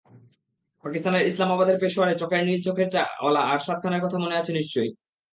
[0.83, 4.91] পাকিস্তানের ইসলামাবাদের পেশোয়ার চকের নীল চোখের চা-ওয়ালা আরশাদ খানের কথা মনে আছে নিশ্চয়ই।